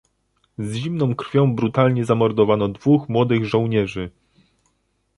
z 0.57 0.73
zimną 0.75 1.15
krwią 1.15 1.55
brutalnie 1.55 2.05
zamordowano 2.05 2.67
dwóch 2.69 3.09
młodych 3.09 3.45
żołnierzy 3.45 4.11